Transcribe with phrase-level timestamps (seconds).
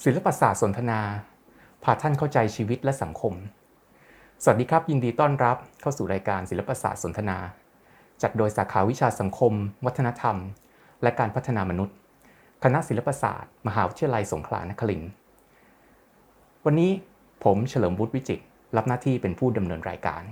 [0.00, 1.00] ศิลปศาสตร์สนทนา
[1.84, 3.34] พาท่านเข้าใจชีวิตและสังคม
[4.42, 7.38] สวัสดีครับ ยินดีต้อนรับเข้าสู่รายการศิลปศาสตร์สนทนา
[8.22, 9.52] จัดโดยสาขาวิชาสังคม
[9.86, 10.36] วัฒนธรรม
[11.02, 11.96] และการพัฒนามนุษย์
[12.64, 15.10] คณะศิลปศาสตร์ มหาวิทยาลัยสงขลานครินทร์
[16.64, 16.90] วันนี้
[17.44, 18.44] ผมเฉลิมวุฒิวิจิตร
[18.76, 20.22] รับหน้าที่เป็นผู้ดำเนินรายการ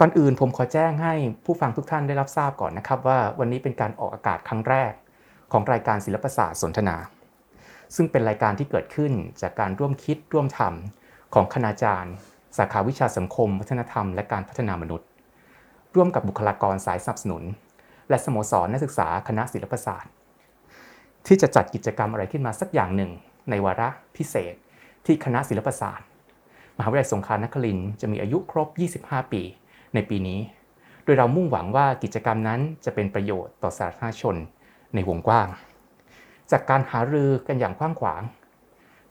[0.00, 1.14] ก่อนอื่นผมขอแจ้งให้
[1.44, 4.92] ผู้ฟังทุกท่านได้รับทราบก่อนนะครับ ว่าวันนี้เป็นการออกอากาศครั้งแรก
[5.52, 6.98] ของรายการศิลปศาสตร์สนทนา
[7.96, 12.12] ซึ่งเป็นรายการที่เกิดขึ้นจากการร่วมคิดร่วมทำของคณาจารย์
[12.56, 15.08] สาขาวิชาสังคม วัฒนธรรม และการพัฒนามนุษย์
[15.94, 17.42] ร่วมกับบุคลากรสายสนับสนุน
[18.08, 20.12] และสโมสรนักศึกษาคณะศิลปศาสตร์
[21.26, 23.10] ที่จะจัดกิจกรรมอะไรขึ้นมาสักอย่างหนึ่ง
[23.50, 24.54] ในวาระพิเศษ
[25.06, 26.06] ที่คณะศิลปศาสตร์
[26.78, 28.68] มหาวิทยาลัยสงขลานครินทร์จะมีอายุครบ
[29.00, 29.42] 25 ปี
[29.94, 30.40] ในปีนี้
[31.04, 34.36] โดยเรามุ่งหวังว่ากิจกรรมนั้นจะเป็นประโยชน์ต่อสาธารณชน
[34.94, 35.48] ในวงกว้าง
[36.52, 38.22] จากการหารือกันอย่างกว้างขวาง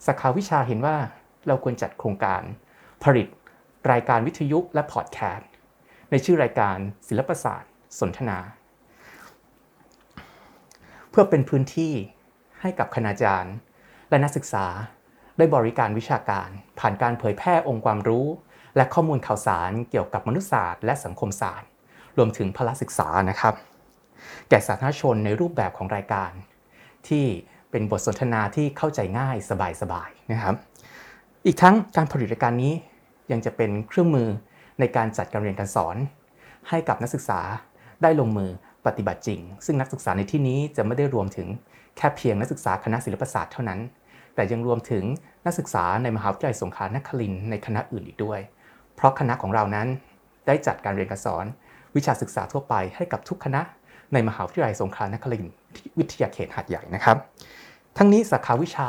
[0.06, 0.98] สาขาวิชาเห็นว่า
[1.48, 2.42] เราควรจัดโครงการ
[3.04, 3.28] ผลิต
[3.92, 5.50] รายการวิทยุและพอดแคสต์
[6.12, 8.40] ในชื่อรายการศิลปศาสตร์ สนทนา
[11.10, 11.94] เพื่อเป็นพื้นที่
[12.62, 13.54] ให้กับคณาจารย์
[14.10, 14.66] และนักศึกษา
[15.38, 18.28] ได้บริการวิชาการ ผ่านการเผยแพร่องค์ความรู้
[18.76, 21.70] และข้อมูลข่าวสารเกี่ยวกับมนุษยศาสตร์และสังคมศาสตร์
[22.18, 23.56] รวมถึงพละศึกษานะครับ
[24.50, 26.32] แก่สาธารณชนในรูปแบบของรายการ
[27.10, 27.26] ที่
[27.72, 29.36] เป็นบทสนทนาที่เข้าใจง่าย
[29.82, 30.56] สบายๆนะครับ
[31.46, 32.74] อีกทั้งการผลิตรายการนี้
[33.32, 34.30] ยังจะเป็นเครื่องมือ
[34.80, 35.98] ในการจัดการเรียนการสอน
[36.70, 37.40] ให้กับนักศึกษา
[38.02, 38.50] ได้ลงมือ
[38.86, 41.48] ปฏิบัติจริง ซึ่งนักศึกษาในที่นี้จะไม่ได้รวมถึง
[41.98, 43.80] แค่เพียงนักศึกษาคณะศิลปศาสตร์เท่านั้น
[44.36, 45.04] แต่ยังรวมถึง
[45.46, 48.40] นักศึกษาในมหาวิทยาลัยสงขลานครินทร์ในคณะอื่นอีกด้วย
[48.96, 49.88] เพราะคณะของเรานั้น
[50.48, 51.46] ได้จัดการเรียนการสอน
[51.96, 53.62] วิชาศึกษาทั่วไปให้กับทุกคณะ
[54.14, 55.54] ในมหาวิทยาลัยสงขลานครินทร์
[56.00, 57.18] วิทยาเขตหาดใหญ่นะครับ
[57.98, 58.88] ทั้งนี้สาขาวิชา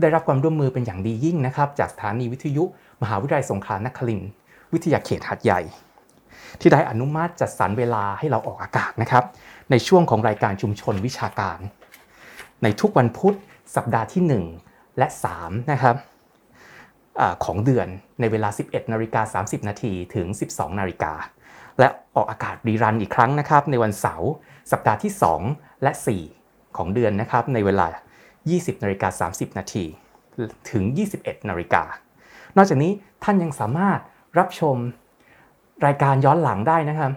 [0.00, 2.64] ได้รับความร่วมมือเป็นอย่างดียิ่งนะครับ จากสถานีวิทยุ
[3.02, 4.30] มหาวิทยาลัยสงขลานครินทร์
[4.72, 5.60] วิทยาเขตหาดใหญ่
[6.60, 9.24] ที่ได้อนุมัติจัดสรรเวลาให้เราออกอากาศนะครับ
[9.70, 11.58] ในช่วงของรายการชุมชนวิชาการ
[12.62, 13.36] ในทุกวันพุธ
[13.76, 15.08] สัปดาห์ที่ 1 และ
[15.38, 15.96] 3 นะครับ
[17.20, 17.88] อของเดือน
[18.20, 21.12] ในเวลา 11นาฬิกา30 นาทีถึง 12นาฬิกา
[21.78, 24.30] และออกอากาศรีรันอีกครั้งนะครับ ในวันเสาร์
[24.72, 25.12] สัปดาห์ที่
[25.48, 25.92] 2 และ
[26.34, 27.88] 4 ของเดือนนะครับ ในเวลา
[28.36, 29.84] 20นาฬิกา30 นาที
[30.70, 30.84] ถึง
[31.16, 31.84] 21นาฬิกา
[32.56, 32.92] นอกจากนี้
[33.24, 34.00] ท่านยังสามารถ
[34.38, 34.76] รับชม
[35.86, 37.12] รายการย้อนหลังได้นะครับ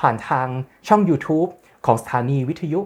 [0.00, 0.46] ผ่านทาง
[0.88, 1.50] ช่อง YouTube
[1.86, 2.80] ของสถานีวิทยุ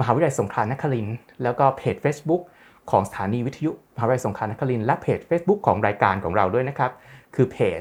[0.00, 2.42] มหาวิทยาลัยสงขลานครินทร์แล้วก็เพจ Facebook
[2.90, 6.92] ของสถานีวิทยุมหาวิทยาลัยสงขลานครินทร์และเพจ Facebook ของรายการของเราด้วยนะครับ
[7.34, 7.80] คือเพจ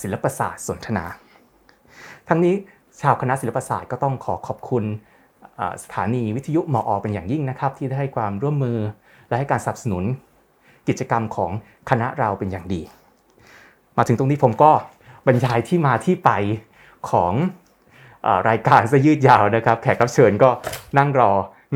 [0.00, 1.04] ศิลปศาสตร์สนทนา
[2.28, 2.54] ทั้งนี้
[3.00, 4.84] ชาวคณะศิลปศาสตร์ก็ต้องขอขอบคุณ
[5.82, 8.78] สถานีวิทยุมออเป็นอย่างยิ่งนะครับ ที่ได้ให้ความร่วมมือ
[9.28, 10.04] และให้การสนับสนุน
[10.88, 11.50] กิจกรรมของ
[11.90, 12.80] คณะเราเป็นอย่างดี
[13.96, 14.70] มาถึงตรงนี้ผมก็
[15.26, 16.30] บรรยายที่มาที่ไป
[17.10, 17.32] ของ
[18.48, 20.50] รายการซะยืดยาวนะครับ แขกรับเชิญก็
[20.98, 21.30] นั่งรอ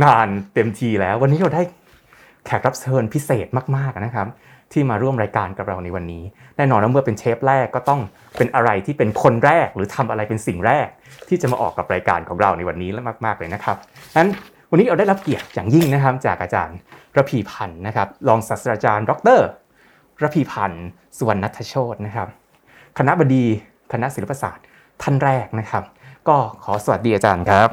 [0.05, 1.63] นานเต็มทีแล้ว วันนี้เราได้
[2.47, 4.27] แขกรับเชิญพิเศษมากๆนะครับ
[4.73, 6.23] ที่มาร่วมรายการกับเราในวันนี้
[6.57, 8.01] แน่นอนว่าเมื่อเป็นเชฟแรกก็ต้อง
[8.37, 10.89] เป็นอะไรที่เป็นคนแรก หรือทำอะไรเป็นสิ่งแรก
[11.29, 13.77] ที่จะมาออกกับรายการของเราในวันนี้และมากๆเลยนะครับ
[14.17, 14.31] นั้น
[14.71, 16.77] วันนี้เราได้รับเกียรติอย่างยิ่งนะครับจากอาจารย์
[17.17, 19.41] ระพีพันธ์นะครับรองศาสตราจารย์ ดร
[20.23, 20.87] ระพีพันธ์
[21.17, 22.29] สุวรรณัทโชตนะครับ
[22.99, 23.45] คณะบดี
[23.93, 24.65] คณะศิลปศาสตร์
[25.03, 25.85] ท่านแรกนะครับ
[26.29, 27.69] ก็ขอสวัสดีอาจารย์ครับ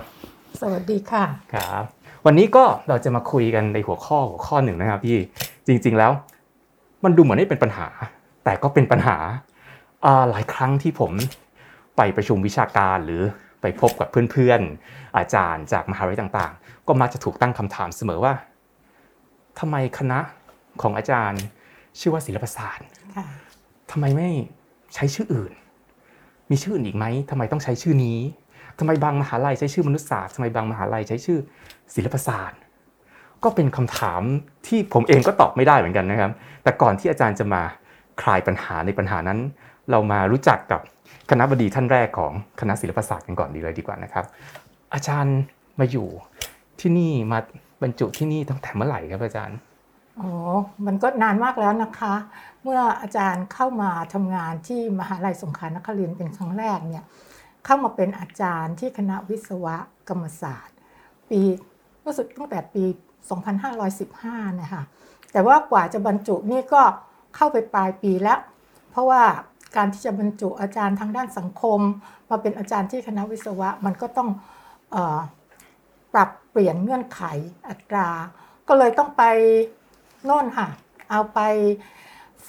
[0.62, 1.26] สวัสดีค่ะ
[1.56, 1.84] ครับ
[2.26, 5.18] วันนี้ก็เราจะมาคุยกันในหัวข้อหัวข้อหนึ่งนะครับพี่
[5.68, 6.12] จริง ๆ แล้ว
[7.04, 7.88] มันดูเหมือนไม่เป็นปัญหา
[8.44, 9.18] แต่ก็เป็นปัญหา
[10.30, 11.12] หลายครั้งที่ผม
[11.98, 13.22] ไปประชุมวิชาการหรือ
[13.62, 18.34] ไปพบกับเพื่อนๆ อาจารย์จากมหาวิทยาลัยต่างๆ ก็มักจะถูกตั้งคำถามเสมอว่า
[19.60, 20.20] ทำไมคณะ
[20.82, 21.42] ของอาจารย์
[22.00, 22.88] ชื่อว่าศิลปศาสตร์
[23.92, 24.30] ทำไมไม่
[24.94, 25.54] ใช้ชื่ออื่น
[26.52, 28.20] มีชื่ออื่นอีกไหมทำไมต้องใช้ชื่อนี้
[28.80, 31.40] ทำไมบางมหาลัยใช้ชื่อมนุษยศาสตร์ทำไมบางมหาลัยใช้ชื่อ
[31.96, 32.60] ศิลปศาสตร์
[33.44, 34.22] ก็เป็นคำถาม
[34.68, 36.32] ที่ผมเองก็ตอบไม่ได้เหมือนกันนะครับ
[36.64, 37.62] แต่ก่อนที่อาจารย์จะมา
[38.22, 39.40] คลายปัญหาในปัญหานั้น
[39.92, 40.82] เรามารู้จักกับ
[41.30, 44.26] คณะบดีท่านแรกของคณะศิลปศาสตร์กันก่อนดีเลยดีกว่านะครับ
[44.94, 45.38] อาจารย์
[45.80, 46.08] มาอยู่
[46.82, 47.40] ที่นี่มา
[47.82, 49.58] บรรจุที่นี่ตั้งแต่เมื่อไหร่ครับอาจารย์
[50.20, 50.32] อ๋อ
[50.86, 52.14] มันก็นานมากแล้วนะคะ
[52.64, 57.06] เมื่ออาจารย์เข้ามาทำงานที่มหาลัยสงขลานครินทร์เป็นครั้งแรกเนี่ย
[57.66, 59.66] เข้ามาเป็นอาจารย์ที่คณะวิศว
[60.10, 60.78] กรรมศาสตร์
[61.30, 61.42] ปี
[62.06, 62.84] รู้สึกตั้งแต่ปี
[63.30, 64.84] 2515นะคะ
[65.32, 66.82] แต่ว่ากว่าจะบรรจุนี่ก็
[67.36, 68.40] เข้าไปปลายปีแล้ว
[68.92, 69.24] เพราะว่า
[69.76, 71.80] การที่จะบรรจุอาจารย์ทางด้านสังคม
[72.30, 74.30] มาเป็นอาจารย์ที่คณะวิศวะมันก็ต้อง
[74.96, 74.98] อ
[76.14, 77.22] ปรับเปลี่ยนเงื่อนไข
[77.70, 78.08] อัตรา
[78.68, 79.24] ก็เลยต้องไป
[80.26, 80.68] โน่นค่ะ
[81.10, 81.40] เอาไป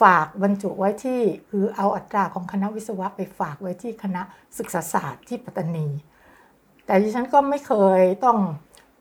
[0.00, 1.20] ฝากบรรจุไว้ที่
[1.50, 4.22] คือเอาอัตราของคณะวิศวะไปฝากไว้ที่คณะ
[4.58, 5.88] ศึกษาศาสตร์ที่ปัตตานี
[6.86, 8.38] แต่ดิฉันก็ไม่เคยต้อง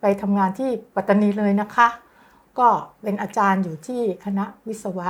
[0.01, 1.87] ไปทำงานที่ปัตตานีเลยนะคะ
[2.59, 2.67] ก็
[3.01, 5.09] เป็นอาจารย์อยู่ที่คณะวิศวะ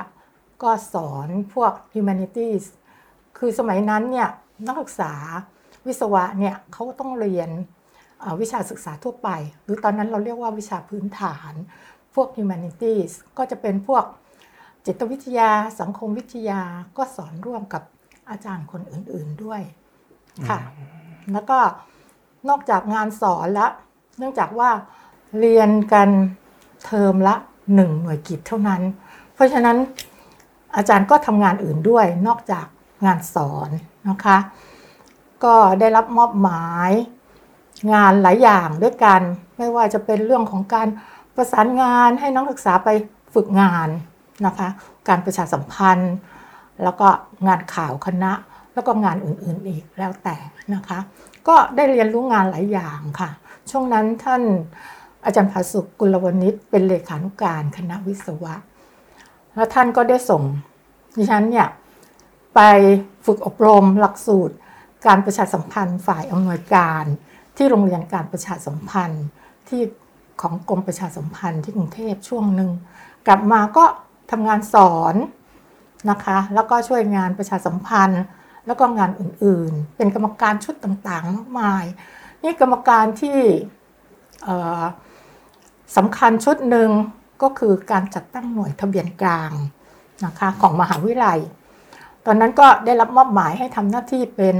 [0.63, 2.63] ก็สอนพวก humanities
[3.37, 4.29] คือสมัยนั้นเนี่ย
[4.67, 5.13] นักศึกษา
[5.87, 7.49] วิศวะเนี่ยเขาก็ต้องเรียน
[8.41, 9.29] วิชาศึกษาทั่วไป
[9.63, 11.53] หรือตอนนั้นเราเรียกว่าวิชาพื้นฐาน
[12.15, 14.03] พวก humanities ก็จะเป็นพวก
[14.85, 16.61] จิตวิทยาสังคมวิทยา
[16.97, 17.83] ก็สอนร่วมกับ
[18.29, 19.61] อาจารย์คนอื่นๆด้วย
[20.49, 20.59] ค่ะ
[21.33, 21.59] แล้วก็
[22.49, 24.69] นอกจากงานสอนแล้วเนื่องจากว่า
[25.39, 26.09] เรียนกัน
[26.85, 27.35] เทอมละ
[27.75, 28.81] หนึ่งหน่วยกิจเท่านั้น
[29.33, 29.77] เพราะฉะนั้น
[30.75, 32.65] อาจารย์ก็ทำงานอื่นด้วยนอกจาก
[33.05, 33.69] งานสอน
[34.09, 34.37] นะคะ
[35.43, 36.91] ก็ได้รับมอบหมาย
[37.93, 39.21] งานหลายอย่างด้วยกัน
[39.57, 40.87] ไม่ว่าจะเป็นเรื่องของการ
[41.35, 42.89] ประสานงานให้นักศึกษาไป
[43.33, 43.89] ฝึกงาน
[44.45, 44.67] นะคะ
[45.07, 46.13] การประชาสัมพันธ์
[46.83, 47.07] แล้วก็
[47.47, 48.31] งานข่าวคณะ
[48.73, 50.35] แล้วก็งานอื่นๆอีกแล้วแต่
[50.73, 50.99] นะคะ
[51.47, 53.29] ก็ได้เรียนรู้งานหลายอย่างค่ะ
[53.69, 54.41] ช่วงนั้นท่าน
[55.25, 58.55] อาจารย์ภาสุกุลวณิชเป็นเลขานุการคณะวิศวะ
[59.55, 60.43] แล้วท่านก็ได้ส่ง
[61.17, 61.67] ดิฉันเนี่ย
[62.55, 62.59] ไป
[63.25, 64.55] ฝึกอบรมหลักสูตร
[65.05, 67.03] การประชาสัมพันธ์ฝ่ายอำนวยการ
[67.57, 69.25] ที่โรงเรียนการประชาสัมพันธ์
[69.67, 69.81] ที่
[70.41, 72.69] ของกรมประชาสัมพันธ์ที่กรุงเทพช่วงหนึ่ง
[73.27, 73.85] กลับมาก็
[74.31, 75.15] ทำงานสอน
[76.09, 78.23] นะคะ แล้วก็ช่วยงานประชาสัมพันธ์
[78.67, 81.85] แล้วก็งานอื่นๆ เป็นกรรมการชุดต่างๆ มากมาย
[82.43, 83.39] นี่กรรมการที่
[85.97, 86.89] สำคัญชุดหนึ่ง
[87.41, 89.51] ก็คือการจัดตั้งหน่วยทะเบียนกลาง
[90.25, 91.39] นะคะของมหาวิทยาลัย
[92.25, 94.55] ตอนนั้นก็ได้รับมอบหมายให้ทำหน้าที่เป็น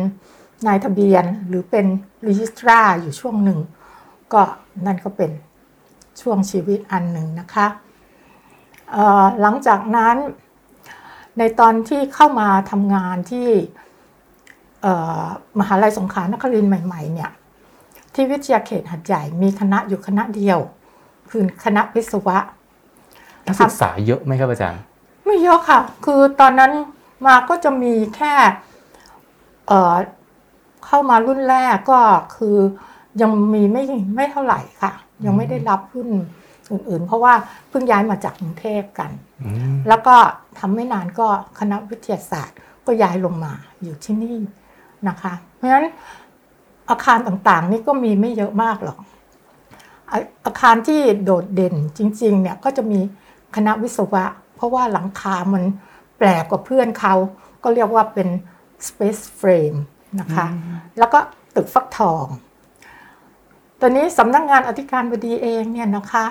[0.68, 1.86] นายทะเบียนหรือเป็น
[2.28, 3.60] รีจิสตราอยู่ช่วงหนึ่ง
[4.34, 4.42] ก็
[4.86, 5.32] นั่นก็เป็น
[6.22, 7.68] ช่วงชีวิตอันหนึ่งนะคะ
[9.42, 10.16] หลังจากนั้น
[11.38, 13.50] ในตอนที่เข้ามาทำงานที่
[15.60, 17.30] มหาลัยสงขลานครินทร์ใหม่ๆเนี่ย
[18.14, 20.60] ที่วิทยาเขตหัดใหญ่มีคณะอยู่คณะเดียว
[21.30, 22.38] คือคณะวิศวะ
[23.46, 24.82] นักศึกษาเยอะไหมครับอาจารย์
[25.26, 26.72] ไม่เยอะค่ะ คือตอนนั้น
[27.26, 28.34] มาก็จะมีแค่
[29.68, 32.00] เเข้ามารุ่นแรกก็
[32.36, 32.58] คือ
[33.22, 33.84] ยังมีไม่
[34.16, 34.92] ไม่เท่าไหร่ค่ะ
[35.26, 36.10] ยังไม่ได้รับรุ่น
[36.72, 37.34] อื่นๆ เพราะว่า
[37.70, 39.12] เพิ่งย้ายมาจากกรุงเทพกัน
[39.88, 40.16] แล้วก็
[40.60, 41.28] ทำไม่นานก็
[41.60, 44.38] คณะวิทยาศาสตร์ก็ย้ายลงมาอยู่ที่นี่
[45.10, 45.88] นะคะ เพราะฉะนั้น
[46.90, 48.98] อาคารต่างๆ นี่ก็มีไม่เยอะมากหรอก
[50.46, 53.00] อาคารที่โดดเด่นจริงๆเนี่ยก็จะมี
[53.56, 54.26] คณะวิศวะ
[54.56, 55.64] เพราะว่าหลังคามัน
[56.18, 57.16] แปลกกว่าเพื่อนเขา
[57.64, 58.28] ก็เรียกว่าเป็น
[58.88, 59.78] space frame
[60.20, 60.46] นะคะ
[60.98, 61.20] แล้วก็
[61.56, 62.26] ตึกฟักทอง
[63.80, 66.26] ตอนนี้สำนักงงานอธิการบดีเองเนี่ยนะคะ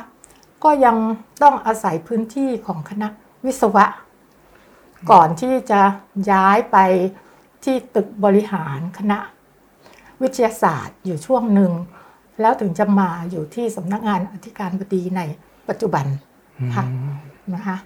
[0.65, 0.97] ก็ยัง
[1.43, 3.09] ต้องอาศัยพื้นที่ของคณะ
[3.45, 3.87] วิศวะ
[5.11, 5.81] ก่อนที่จะ
[6.31, 6.77] ย้ายไป
[7.65, 9.19] ที่ตึกบริหารคณะ
[10.23, 11.73] วิทยาศาสตร์อยู่ช่วงหนึ่ง
[12.41, 15.21] แล้วถึงจะมาอยู่ที่สำนักงานอธิการบดีใน
[15.69, 16.07] ปัจจุบัน
[16.75, 16.85] ค่ะ
[17.55, 17.77] นะคะ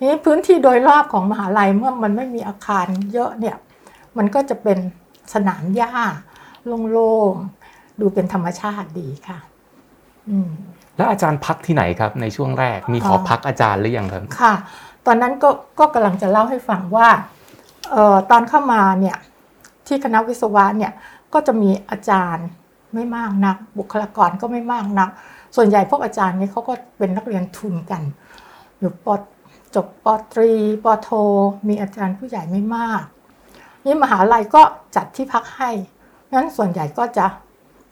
[0.00, 3.56] นี้พื้นที่โดยรอบของมหาลัยเมื่อมันไม่มีอาคารเยอะเนี่ย
[4.18, 4.78] มันก็จะเป็น
[5.34, 5.92] สนามหญ้า
[6.92, 9.38] โล่งๆดูเป็นธรรมชาติดีค่ะ
[10.28, 10.50] อืม
[10.96, 14.54] แล้วอาจารย์พักที่ไหนครับ ในช่วงแรกมีขอพักอาจารย์หรือยังครับค่ะ
[15.06, 17.37] ตอนนั้นก็ก็กำลังจะเล่าให้ฟังว่าเอ่อ
[18.30, 19.16] ตอนเข้ามาเนี่ย
[19.86, 20.92] ที่คณะวิศวะเนี่ย
[21.32, 22.46] ก็จะมีอาจารย์
[22.94, 25.10] ไม่มากนัก บุคลากรก็ไม่มากนัก
[25.56, 28.02] ส่วนใหญ่พวกอาจารย์นี่เขาก็เป็นนักเรียนทุนกัน
[28.78, 29.06] อยู่ป
[29.74, 30.52] จบปตรี
[30.84, 31.08] ปโท
[31.68, 33.02] มีอาจารย์ผู้ใหญ่ไม่มาก
[33.84, 34.62] นี่มหาลัยก็
[34.96, 35.70] จัดที่พักให้
[36.34, 37.26] นั้นส่วนใหญ่ก็จะ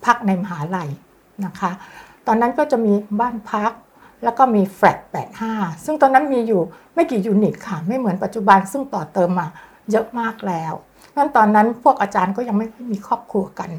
[0.04, 0.88] พักในมหาลัย
[1.44, 1.70] นะคะ
[2.26, 3.72] ตอนนั้นก็จะมีบ้านพัก
[4.24, 4.98] แล้วก็มีแฟลต
[5.42, 6.62] 85 ซึ่งตอนนั้นมีอยู่
[6.94, 9.46] ไม่กี่ยูนิตค่ะ ไม่เหมือนปัจจุบันซึ่งต่อเติมมา
[9.90, 10.72] เยอะมากแล้ว
[11.16, 13.70] นั้นตอนนั้นพวกอาจารย์ก็ยังไม่มีครอบครัวกัน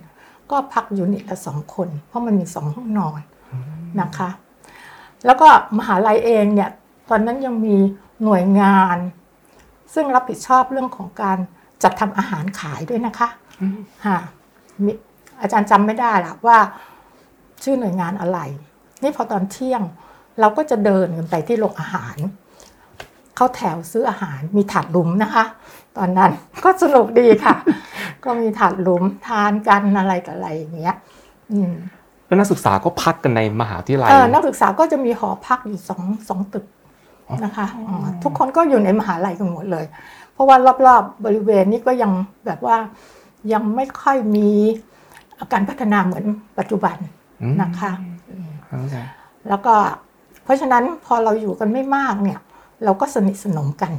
[0.51, 3.21] ก็พักยูนิตละสองคน เพราะมันมีสองห้องนอน
[4.01, 4.29] นะคะ
[5.25, 5.47] แล้วก็
[5.77, 6.69] มหาลัยเองเนี่ย
[7.09, 7.75] ตอนนั้นยังมี
[8.23, 8.97] หน่วยงาน
[9.93, 11.37] ซึ่งรับผิดชอบเรื่องของการ
[11.83, 13.29] จัดทำอาหารขายด้วยนะคะ
[14.05, 14.17] ฮะ
[15.41, 16.57] อาจารย์จำไม่ได้ละว่า
[17.63, 18.39] ชื่อหน่วยงานอะไร
[19.03, 19.81] นี่พอตอนเที่ยง
[20.39, 22.17] เราก็จะเดินกันไปที่โรงอาหาร
[23.35, 25.43] เข้าแถวซื้ออาหารมีถาดลุมนะคะ
[25.97, 26.31] ตอนนั้น
[26.63, 27.55] ก็สนุกดีค่ะ
[28.23, 30.95] ก็มีถาดลุมทานกันอะไรกับอะไรอย่างเงี้ย
[31.51, 31.73] อืม
[32.25, 36.65] แล้วนักศึกษาก็พักกันในมหาวิทยาลัยนักศึกษาก็จะมีหอพักอยู่สองสองตึก
[37.43, 37.67] นะคะ
[38.23, 39.85] ทุกคนก็อยู่ในมหาลัยกันหมดเลย
[40.33, 42.11] เพราะว่ารอบๆบบริเวณนี้ก็ยัง
[42.45, 42.77] แบบว่า
[43.53, 44.49] ยังไม่ค่อยมี
[45.53, 46.25] การพัฒนาเหมือน
[46.59, 46.95] ปัจจุบัน
[47.61, 47.91] นะคะ
[49.49, 49.73] แล้วก็
[50.43, 52.39] เพราะฉะนั้นพอเราอยู่กันไม่มากเนี่ย
[52.83, 53.91] เราก็สนิทสนมกัน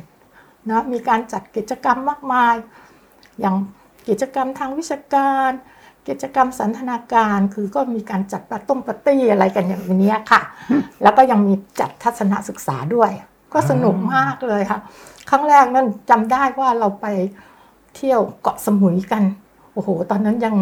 [0.70, 2.54] นะมีการจัดกิจกรรมมากมาย
[3.40, 3.54] อย่าง
[4.08, 5.50] กิจกรรมทางวิชาการ
[6.08, 10.40] กิจกรรมสันทนาการ คือก็มีการจัดปาร์ต้งปาร์ตี้อะไรกันอย่างนี้ค่ะ
[11.02, 13.10] แล้วก็ยังมีจัดทัศนศึกษาด้วย
[13.52, 14.78] ก็สนุกมากเลยค่ะ
[15.30, 17.06] ครั้งแรกนั่นจำได้ว่าเราไป
[17.96, 19.22] เที่ยวเกาะสมุยกัน
[19.72, 20.56] โอ้โห ตอนนั้นยัง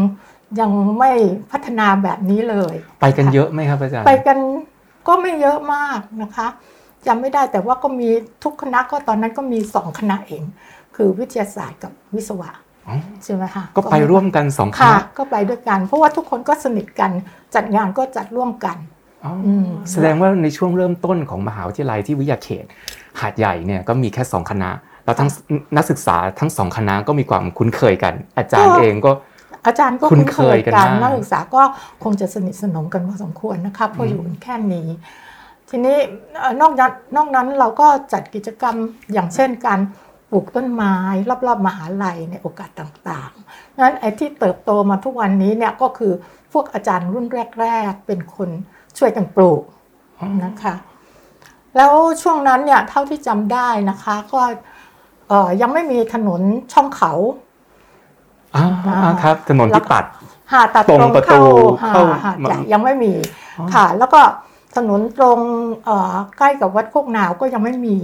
[0.61, 1.11] ยังไม่
[1.51, 4.39] พัฒนาแบบนี้เลย ไปกันเยอะไหมครับอาจารย์ ไปกัน
[5.09, 6.49] ก็ไม่เยอะมากนะคะ
[7.09, 8.09] จำไม่ได้แต่ว่าก็มี
[8.45, 10.43] ทุกคณะก็ตอนนั้นก็มีสองคณะเอง
[10.97, 12.51] คือวิทยาศาสตร์กับวิศวะ
[12.89, 17.11] อ๋อใช่ไหมคะก็ไปร่วมกันสองคค่ะณะก็ไปด้วยกัน เพราะว่าทุกคนก็สนิทกัน
[17.55, 18.77] จัดงานก็จัดร่วมกัน
[19.25, 22.65] อ๋อออืมแสดงว่าในช่วงเริ่มต้นของมหาวิทยาลัยที่วิทยาเขต
[23.21, 24.71] หาดใหญ่เนี่ยก็มีแค่สองคณะ
[25.05, 25.31] แล้วทั้ง
[25.77, 29.13] นักศึกษาทั้งสองคณะก็มีความคุ้นเคยกัน อาจารย์เองก็
[29.67, 31.63] อาจารย์ก็คุ้คุ้นนเคเคยยกันกันมากนักศึกษาก็
[32.05, 34.89] คงจะสนิทสนมกันพอสมควรนะคะเพราะอยู่กันแค่นี้
[35.71, 35.97] ทีนี้
[36.39, 38.77] เอ่อนอกจากนอกนั้นเราก็จัดกิจกรรม
[39.13, 39.81] อย่างเช่นการ
[40.31, 40.95] ปลูกต้นไม้
[41.47, 46.13] รอบๆมหาลัยในโอกาสต่างๆนั้นไอ้ที่เติบโตมาทุกวันนี้เนี่ยก็คือ
[46.53, 47.27] พวกอาจารย์รุ่น
[47.61, 48.49] แรก ๆ เป็นคน
[48.99, 49.63] ช่วยกันปลูก
[50.45, 50.75] นะคะ
[51.77, 51.93] แล้ว
[52.23, 54.41] ช่วงนั้นเนี่ยเท่าที่จำได้นะคะก็
[55.29, 56.41] เอ่อยังไม่มีถนน
[56.73, 57.13] ช่องเขา
[58.57, 60.05] อ่าอ่าครับถนนที่ปัด
[60.53, 61.41] หาตัดตรงตรงประตู
[61.79, 63.13] เข้าเข้าหาหาดใหญ่ยังไม่มี
[63.75, 64.21] ค่ะ แล้วก็
[64.77, 65.41] ถนนตรง
[65.85, 67.97] เอ่อใกล้กับวัดโคกนาวก็ยังไม่มี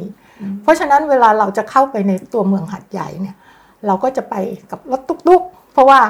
[0.63, 3.37] เพราะฉะนั้นเวลาเราจะเข้าไปในตัวเมืองหาดใหญ่เนี่ย
[3.87, 4.35] เราก็จะไป
[4.71, 6.01] กับรถตุ๊กๆ เพราะว่า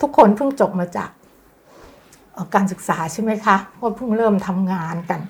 [0.00, 1.10] ทุกคนเพิ่งจบมาจาก
[2.32, 5.20] เอ่อการศึกษาใช่ไหมคะเพราะเพิ่งเริ่มทำงานกัน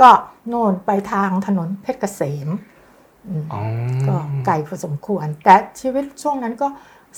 [0.00, 0.10] ก็
[0.48, 2.48] โน่นไปทางถนนเพชรเกษม
[3.26, 3.60] อืมอ๋อ
[4.08, 4.16] ก็
[4.46, 6.68] ไกลพอสมควร แต่ชีวิตช่วงนั้นก็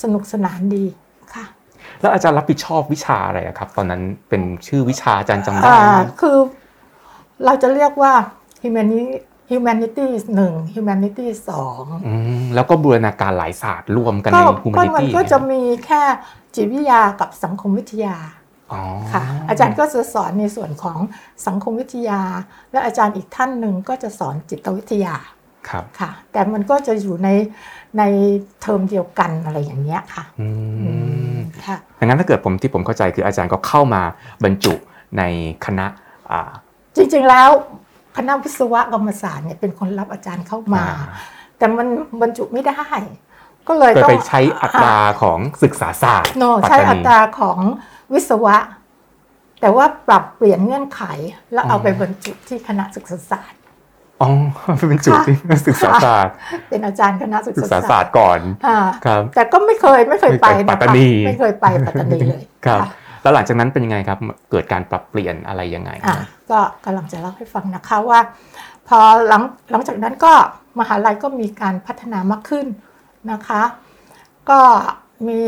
[0.02, 0.84] สนุกสนานดี
[1.34, 1.44] ค่ะ
[2.00, 6.36] แล้วอาจารย์รับผิดชอบวิชาอะไรอะครับ ตอนนั้นเป็นชื่อวิชาอาจารย์จำได้อ่าไหมคือ
[7.44, 8.12] เราจะเรียกว่า
[8.62, 9.02] humanity
[9.52, 16.02] humanities หนึ่ง humanities สองอืมแล้วก็บูรณาการหลายศาสตร์รวมกันก็ในก็มัน humanity ก็จะมีแค่
[16.54, 18.16] จิตวิทยากับสังคมวิทยา
[18.72, 20.98] อ๋อค่ะ อาจารย์ก็จะสอนในส่วนของ
[21.46, 22.20] สังคมวิทยา
[22.72, 25.14] และอาจารย์อีกท่านหนึ่งก็จะสอนจิตวิทยา
[25.68, 27.28] ครับค่ะ แต่มันก็จะอยู่ใน
[27.98, 28.02] ใน
[28.60, 30.48] เทอมเดียวกันอะไรอย่างเงี้ยค่ะอื
[30.82, 30.92] อื
[31.34, 34.02] มมค่ะดังนั้นถ้าเกิดผมที่ผมเข้าใจคืออาจารย์ก็เข้ามา
[34.44, 34.74] บรรจุ
[35.18, 35.22] ใน
[35.64, 35.86] คณะ
[36.32, 36.50] อ่า
[36.96, 37.50] จริงๆแล้ว
[38.16, 41.06] คณะวิศวกรรมศาสตร์เนี่ยเป็นคนรับอาจารย์เข้ามาอ่า
[41.58, 41.86] แต่มัน
[42.20, 42.80] บรรจุไม่ได้
[43.68, 47.58] ก็เลยโดยต้องไปใช้อัตราของศึกษาศาสตร์โนปัตใช้ตานีอัตราของ
[48.14, 48.56] วิศวะ
[49.60, 51.02] แต่ว่าปรับเปลี่ยนเงื่อนไข
[51.52, 53.60] แล้วเอาไปบรรจุที่คณะศึกษาศาสตร์
[54.20, 54.28] อ๋อ
[54.78, 55.34] ไปบรรจุที่
[55.66, 56.34] ศึกษาศาสตร์
[56.68, 62.88] เป็นอาจารย์คณะศึกศึกษาษาศาศาสสตตร์ร์ก่อนอ่าครับ แต่ก็ไม่เคยไม่เคยไปไม่นะเคยปัตคะตานีไม่เคยไปปัตตานีเลยครับค่ะ
[63.26, 64.18] แล้วหลังจากนั้นเป็นยังไงครับ
[64.50, 66.18] เกิดการปรับเปลี่ยนอะไรยังไงอะ
[66.50, 68.20] ก็กำลังจะเล่าให้ฟังนะคะว่า
[68.88, 70.32] พอหลังหลังจากนั้นก็
[70.78, 72.66] มหาลัยก็มีการพัฒนามากขึ้น
[73.32, 73.62] นะคะ
[74.50, 74.60] ก็
[75.28, 75.42] มี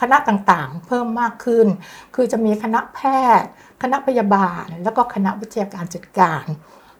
[0.00, 1.66] คณะต่างๆ เพิ่มมากขึ้น
[2.14, 3.00] คือจะมีคณะแพ
[3.40, 3.48] ทย์
[3.82, 6.44] คณะพยาบาล แล้วก็คณะวิทยาการจัดการ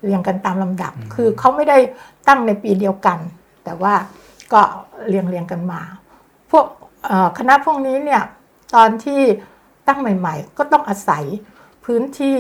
[0.02, 1.78] เรียงกันตามลำดับ คือเขาไม่ได้
[2.28, 3.19] ตั้งในปีเดียวกัน
[3.64, 3.95] แต่ว่า
[4.52, 4.61] ก็
[5.09, 5.81] เรียงเรียงกันมา
[6.50, 6.66] พวก
[7.05, 8.23] เอ่อคณะพวกนี้เนี่ย
[8.75, 9.23] ตอนที่
[9.87, 11.25] ตั้งใหม่ ๆ ก็ต้องอาศัย
[11.85, 12.38] พื้นที่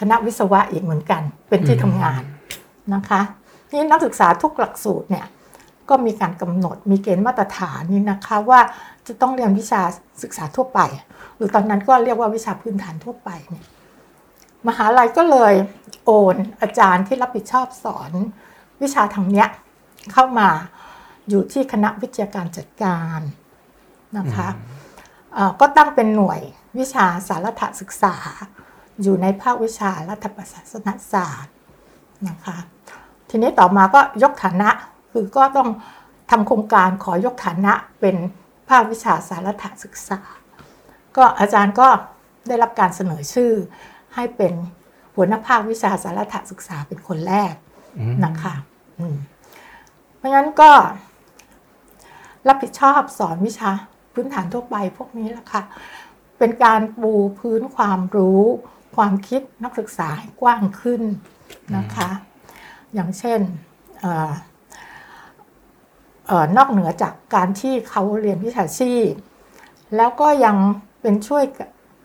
[0.00, 2.22] คณะวิศวะอีกเหมือนกัน เป็นที่ทำงาน
[2.94, 3.20] นะคะ
[3.72, 5.26] นี่นักศึกษาทุกหลักสูตรเนี่ย
[5.88, 8.60] ก็มีการกำหนดมีเกณฑ์มาตรฐานนี่นะคะว่า
[9.06, 9.82] จะต้องเรียนวิชา
[10.22, 10.80] ศึกษาทั่วไป
[11.36, 13.64] หรือตอนนั้นก็เรียกว่าวิชาพื้นฐานทั่วไปเนี่ย
[14.68, 15.54] มหาลัยก็เลย
[16.04, 18.12] โอนอาจารย์ที่รับผิดชอบสอน
[18.82, 19.48] วิชาทางเนี้ย
[20.12, 20.48] เข้ามา
[21.28, 23.20] อยู่ที่คณะวิทยาการจัดการ
[24.18, 24.73] นะคะเอ่อ
[25.60, 26.40] ก็ตั้งเป็นหน่วย
[26.78, 28.14] วิชาสารถศึกษา
[29.02, 31.54] อยู่ในภาควิชารัฐประศาสนศาสตร์
[32.28, 32.56] นะคะ
[33.30, 34.70] ทีนี้ต่อมาก็ยกฐานะ
[35.12, 35.68] คือก็ต้อง
[36.30, 38.16] ทำโครงการขอยกฐานะเป็น
[38.68, 40.18] ภาควิชาสารถศึกษา
[41.16, 41.88] ก็อาจารย์ก็
[42.48, 43.52] ได้รับการเสนอชื่อ
[44.14, 44.52] ให้เป็น
[45.14, 47.54] หัวหน้าภาควิชาสารถศึกษาเป็นคนแรก
[48.24, 48.54] นะคะ
[50.16, 50.70] เพราะงั้นก็
[52.48, 53.70] รับผิดชอบสอนวิชา
[54.14, 55.62] พื้นฐานทั่วไปพวกนี้แหละค่ะ
[56.38, 58.42] เป็นการปูพื้นความรู้
[58.96, 61.02] ความคิดนักศึกษาให้กว้างขึ้น
[61.76, 62.10] นะคะ
[62.94, 63.40] อย่างเช่น
[64.00, 64.32] เออ
[66.26, 69.10] เอ่อนอกเหนือจากการที่เขาเรียนวิชาชีพ
[69.96, 70.56] แล้วก็ยัง
[71.02, 71.44] เป็นช่วย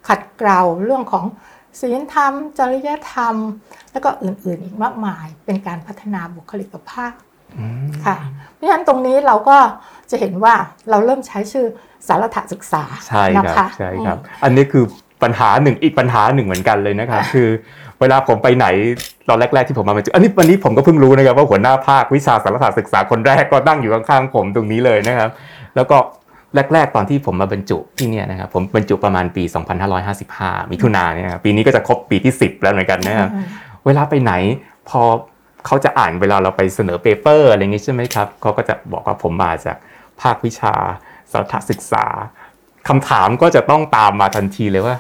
[0.08, 1.26] ขัดเกลาเรื่องของ
[1.80, 3.36] ศีลธรรม จริยธรรม
[3.92, 7.14] แล้วก็อื่นๆอีกมากมายเป็นการพัฒนาบุคลิกภาพ
[7.58, 8.18] อืมค่ะ
[8.54, 9.58] เพราะฉะนั้นตรงนี้เราก็
[10.12, 10.56] จะเห็นว่า
[10.90, 11.66] เราเริ่มใช้ชื่อ
[12.08, 14.84] สารถศึกษาใช่นะครับคะใช่ครับ อันนี้คือ
[15.24, 17.50] ปัญหาหนึ่งอีกปัญหาหนึ่งเหมือนกันเลยนะครับคือ
[18.00, 18.68] เวลาผมไปไหน
[19.30, 25.30] ตอนแรก ๆที่ผมมาบรรจุอันนี้วันนี้ผมก็เพิ่งรู้นะครับว่าหัวหน้าภาควิชาสารศาสตร์ศึกษาคนแรกก็นั่งอยู่ข้างๆผมตรงนี้เลยนะครับ
[25.76, 25.98] แล้วก็
[26.74, 29.44] แรก ๆ ตอนที่ผมมาบรรจุที่เนี่ยนะครับผมบรรจุประมาณปี
[30.08, 33.30] 2555 มิถุนายนเนี่ยครับปีนี้ก็จะครบปีที่ 10 แล้วเหมือนกันนะครับ
[33.86, 34.34] เวลาไปไหน
[34.90, 35.02] พอ
[35.66, 39.78] เขาจะอ่านเวลาเราไปเสนอเปเปอร์อะไรอย่างงี้ใช่ไหมครับเขาก็จะบอกว่าผมมาจาก
[40.22, 40.74] ภาควิชา
[41.32, 42.06] สารศึกษา
[42.88, 44.96] คำถามก็จะต้องตามมาทันทีเลยว่า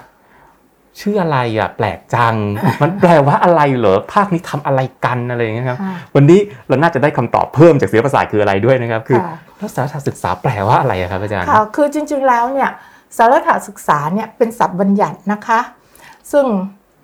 [1.00, 2.36] ชื่ออะไรอะแปลกจัง
[2.82, 12.70] มันแปลว่าอะไรเหรอภาคนี้ทำอะไรกันอะไรอย่างเงี้ยครับค่ะวันนี้เราน่าจะได้คำตอบเพิ่มจากศิลปศาสตร์คืออะไรด้วยนะครับ คือค่ะแล้วสารศึกษาแปลว่าอะไรอะครับอาจารย์ค่ะคือจริง ๆแล้วเนี่ย
[13.18, 15.60] สารถศึกษาเนี่ยเป็นศัพท์บัญญัตินะคะ
[16.32, 16.46] ซึ่ง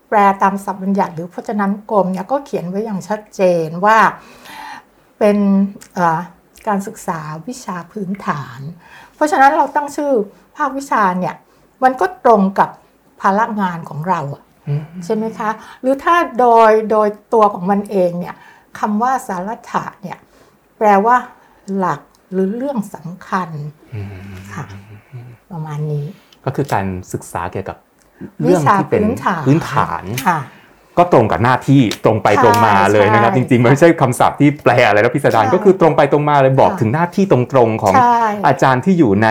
[0.10, 3.98] แปลตามศัพท์บัญญัติหรือพจนานุกรมเนี่ยก็เขียนไว้อย่างชัดเจนว่า
[5.20, 5.38] เป็น
[5.94, 6.20] เอ่อ
[6.68, 8.60] การศึกษาวิชาพื้นฐาน
[9.16, 10.12] เพราะฉะนั้นเราตั้งชื่อ
[10.58, 11.36] ภาควิชาเนี่ย
[11.84, 12.70] มันก็ตรงกับ
[13.22, 15.50] ภาระงานของเราอะอืมใช่ไหมคะ
[15.82, 18.36] หรือถ้าโดยโดยตัวของมันเองเนี่ย
[18.80, 20.18] คำว่าสารถะเนี่ย
[20.78, 21.16] แปลว่า
[21.78, 23.50] หลักหรือเรื่องสำคัญ
[23.96, 24.08] อืม
[24.54, 24.66] ค่ะ
[25.52, 26.06] ประมาณนี้
[26.46, 27.78] ก็คือการศึกษาเกี่ยวกับ
[28.42, 30.40] เรื่องที่เป็นวิชาพื้พื้นนฐาฐานนค่ะ
[30.98, 39.30] ก็ตรงกับหน้าที่ตรงไปใช่ตรงมาเลยนะครับใช่จริงๆ มันไม่ใช่คำศัพท์ที่แปลอะไรแล้วพิสดารใช่ก็คือตรงไปตรงมาเลยบอกค่ะถึงหน้าที่ตรงๆของใช่อาจารย์ที่อยู่ใน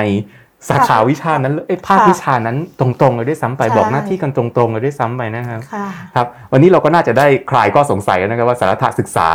[0.69, 9.29] สาขาวิชานั้นเลยเอ้ยภาคค่ะวิชานั้นตรงๆเลยด้วยซ้ำไปใช่บอกหน้าที่กันตรงๆเลยด้วยซ้ำไปนะครับค่ะครับ วันนี้เราก็น่าจะได้คลายข้อสงสัยแล้วนะครับว่าสารศาสตร์ศึกษา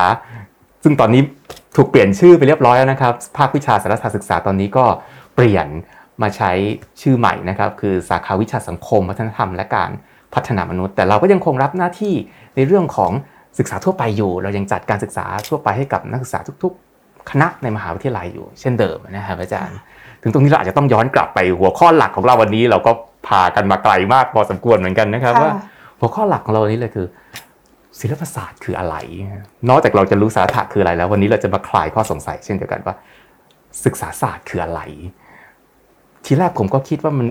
[0.83, 1.21] ซึ่งตอนนี้
[1.75, 4.85] ถูกเปลี่ยนชื่อไปเรียบร้อยแล้วนะครับ ภาควิชาสารศาสตร์ศึกษาตอนนี้ก็
[5.35, 5.67] เปลี่ยน
[6.21, 6.51] มาใช้
[7.01, 9.91] ชื่อใหม่นะครับ คือสาขาวิชาสังคม วัฒนธรรมและการ
[10.35, 12.13] พัฒนามนุษย์ แต่เราก็ยังคงรับหน้าที่
[12.55, 13.11] ในเรื่องของ
[13.59, 19.77] ศึกษาทั่วไปอยู่ เรายังจัดการศึกษาทั่วไปให้กับนักศึกษาทุก ๆ คณะในมหาวิทยาลัยอยู่ เช่นเดิมนะครับอาจารย์
[20.21, 22.91] ถึงตรงนี้เราอาจจะต้องย้อนกลับไปหัวข้อหลักของเราวันนี้ เราก็
[23.27, 25.51] พากันมาไกลมากพอสมควรเหมือนกันนะครับค่ะว่า
[25.99, 27.07] หัวข้อหลักของเราวันนี้เลยคือ
[27.99, 28.95] ศิลปศาสตร์คืออะไร
[29.69, 32.95] นอกจากเราจะรู้สาระคืออะไรแล้ว วันนี้เราจะมาคลายข้อสงสัย เช่นเดียวกันว่า
[33.85, 34.81] ศึกษาศาสตร์คืออะไร
[36.25, 37.27] ทีแรกผมก็คิดว่ามัน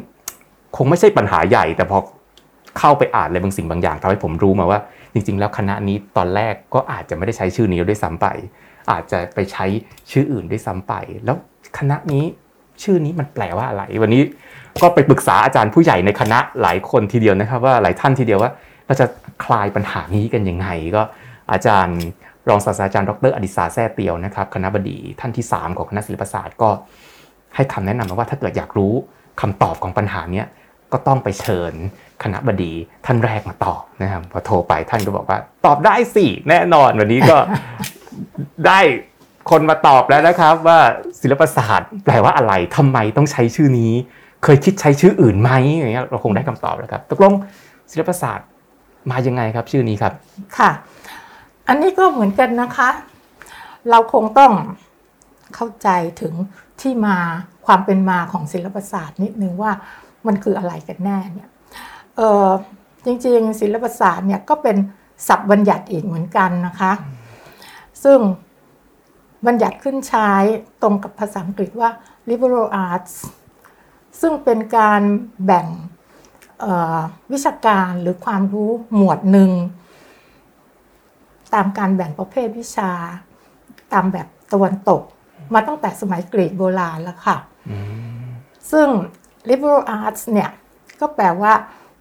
[0.76, 1.98] คงไม่ใช่ปัญหาใหญ่ แต่พอ
[2.78, 4.80] เข้าไปอ่านอะไรบางสิ่งบางอย่างทำให้ผมรู้มาว่า
[5.12, 8.26] จริง ๆ แล้วคณะนี้ตอนแรกก็อาจจะไม่ได้ใช้ชื่อนี้ด้วยซ้ำไป
[8.90, 9.66] อาจจะไปใช้
[10.10, 11.36] ชื่ออื่นด้วยซ้ำไป แล้ว
[11.78, 12.24] คณะนี้
[12.82, 14.22] ชื่อนี้มันแปลว่าอะไร วันนี้
[14.82, 18.50] ก็ไปปรึกษาอาจารย์ผู้ใหญ่ในคณะหลายคนทีเดียวนะครับ ว่าหลายท่านทีเดียวว่า
[18.86, 19.06] เราจะ
[19.44, 21.02] คลายปัญหานี้กันยังไงก็
[21.52, 21.98] อาจารย์
[22.48, 26.70] รองศาสตราจารย์ดรอดิศาแซ่เตียวนะครับคณะบดีท่านที่ 3 ของคณะศิลปศาสตร์ก็
[27.54, 28.92] ให้คำแนะนำมาว่าถ้าเกิดอยากรู้
[29.40, 30.46] คำตอบของปัญหาเนี้ย
[30.92, 31.72] ก็ต้องไปเชิญ
[32.22, 32.72] คณะบดี
[33.06, 37.36] ท่านแรกมาตอบนะครับพอโทรไปท่านก็บอกว่า ตอบได้สิแน่นอนวันนี้ก็
[38.66, 38.80] ได้
[39.50, 40.78] คนมาตอบแล้วนะครับ ว่า
[41.20, 43.92] ศิลปศาสตร์แปลว่าอะไรทำไมต้องใช้ชื่อนี้
[44.44, 47.34] เคยคิดใช้ชื่ออื่นไหมอย่างเงี้ยเราคงได้คำตอบแล้วครับตกลง
[47.90, 48.48] ศิลปศาสตร์
[49.10, 50.12] มายังไงครับ ชื่อนี้ครับ
[50.58, 50.70] ค่ะ
[51.68, 52.90] อันนี้ก็เหมือนกันนะคะ
[53.90, 54.52] เราคงต้อง
[55.54, 55.88] เข้าใจ
[56.20, 56.34] ถึง
[56.80, 57.16] ที่มา
[57.66, 59.72] ความเป็นมาของศิลปศาสตร์นิดนึงว่า
[60.26, 61.48] มันคืออะไรกันแน่เนี่ย
[62.18, 62.48] เออ
[63.04, 64.76] จริงๆ ศิลปศาสตร์เนี่ยก็เป็น
[65.26, 66.92] ศัพท์บัญญัติอีกเหมือนกันนะคะ
[68.04, 68.18] ซึ่ง
[69.46, 70.30] บัญญัติขึ้นใช้
[70.82, 71.90] ตรงกับภาษาอังกฤษว่า
[72.30, 73.14] liberal arts
[74.20, 75.02] ซึ่งเป็นการ
[75.46, 75.66] แบ่ง
[76.60, 77.00] เอ่อ
[77.32, 79.50] วิชาการหรือความรู้หมวดหนึ่ง
[81.54, 82.90] ตามการแบ่งประเภทวิชา
[83.92, 85.02] ตามแบบตะวันตก
[85.54, 87.36] มาตั้งแต่สมัยกรีกโบราณแล้วค่ะ
[88.72, 88.88] ซึ่ง
[89.48, 90.50] liberal arts เนี่ย
[91.00, 91.52] ก็แปลว่า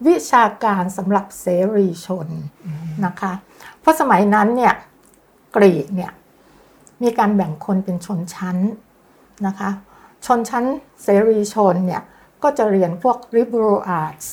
[0.05, 2.27] วิชาการสำหรับเสรีชน
[3.05, 3.33] นะคะ
[3.79, 4.73] เพราะสมัยนั้นเนี่ย
[5.55, 6.12] กรีกเนี่ย
[7.03, 8.57] มีการแบ่งคนเป็นชนชั้น
[9.47, 9.69] นะคะ
[10.25, 10.65] ชนชั้น
[11.03, 12.01] เสรีชนเนี่ย
[12.43, 14.27] ก็จะเรียนพวก liberal arts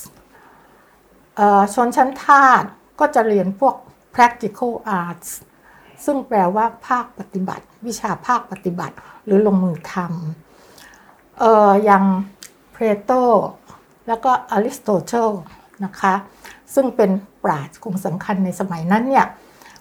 [1.37, 2.65] เอ่อชนชั้นทาส
[3.01, 3.75] ก็จะเรียนพวก
[4.15, 4.73] practical
[5.03, 5.29] arts
[6.05, 12.05] ซึ่งแปลว่าภาคปฏิบัติ วิชาภาคปฏิบัติหรือลงมือทำเอ่ออย่าง
[12.73, 13.11] เพลโต
[14.09, 15.31] แล้วก็อริสโตเติล
[15.85, 16.15] นะคะ
[16.75, 17.11] ซึ่งเป็น
[17.45, 19.27] ปราชญ์กลุ่มสำคัญในสมัยนั้นเนี่ย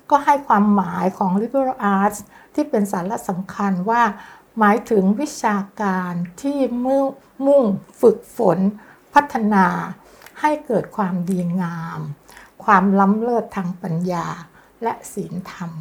[0.10, 2.20] ก็ให้ความหมายของ liberal arts
[2.56, 4.02] ที่เป็นสาระสำคัญว่า
[4.60, 7.06] หมายถึงวิชาการที่มุ่ง
[7.46, 7.64] มุ่ง
[8.02, 8.60] ฝึกฝน
[9.14, 9.66] พัฒนา
[10.42, 12.00] ให้เกิดความดีงาม
[12.64, 14.28] ความล้ำเลิศทางปัญญา
[14.84, 15.72] และศีลธรรม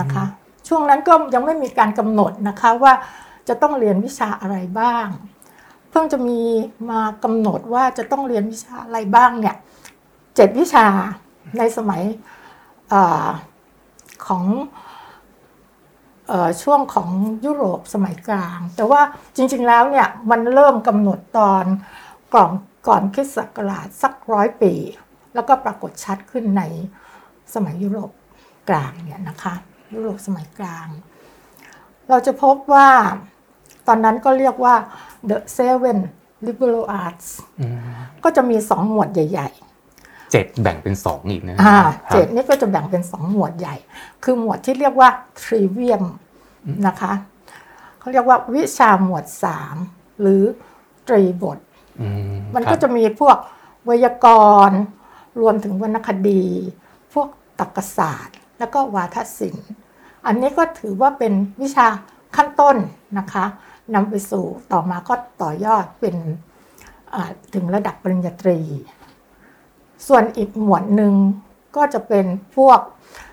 [0.00, 0.24] นะคะ
[0.68, 2.92] ช่วงนั้นก็ยังไม่มีการกำหนดนะคะว่า
[3.48, 6.40] จะต้องเรียนวิชาอะไรบ้างเพิ่งจะมี
[6.90, 9.56] มากำหนดว่าจะต้องเรียนวิชาอะไรบ้างเนี่ย
[10.36, 10.86] เจ็ดวิชา
[11.58, 12.02] ในสมัย
[12.92, 12.94] อ
[14.26, 14.44] ของ
[16.30, 17.08] ออช่วงของ
[17.44, 19.00] ยุโรปสมัยกลาง แต่ว่า
[19.36, 21.64] จริงๆแล้วเนี่ยมันเริ่มกำหนดตอน
[22.34, 22.50] ก่อน
[22.88, 24.72] ก่อนคริสต์ศักราชสักร้อยปี
[25.34, 26.62] แล้วก็ปรากฏชัดขึ้นใน
[27.54, 28.10] สมัยยุโรป
[28.70, 29.54] กลางเนี่ยนะคะ
[29.94, 30.88] ยุโรปสมัยกลาง
[32.08, 32.88] เราจะพบว่า
[33.88, 34.74] ตอนนั้นก็เรียกว่า
[35.30, 35.98] the seven
[36.46, 37.28] liberal arts
[37.60, 37.78] อืม
[38.24, 43.76] ก็จะมีสองหมวดใหญ่ๆเจ็ดแบ่งเป็นสองอีกนะอ่าครับเจ็ดนี่ก็จะแบ่งเป็นสองหมวดใหญ่
[44.24, 45.08] คือหมวดที่เรียกว่า
[45.42, 46.04] trivium
[46.86, 47.12] นะคะ
[47.98, 49.76] เขาเรียกว่าวิชาหมวดสาม
[50.20, 50.42] หรือ
[51.08, 51.58] ตรีบท
[52.00, 52.08] อื
[52.54, 53.36] มันครับก็จะมีพวก
[53.84, 54.26] ไวยาก
[54.68, 54.80] รณ์
[55.40, 56.44] รวมถึงวรรณคดี
[57.12, 57.28] พวก
[57.60, 59.68] ตรรกศาสตร์ แล้วก็วาทศิลป์
[60.26, 61.86] อันนี้ก็ถือว่าเป็นวิชา
[62.36, 62.76] ขั้นต้น
[63.18, 63.44] นะคะ
[63.94, 66.16] นำไปสู่ต่อมาก็ต่อยอดเป็น
[67.54, 68.58] ถึงระดับปริญญาตรี
[70.06, 71.14] ส่วนอีกหมวดหนึ่ง
[71.76, 72.80] ก็จะเป็นพวก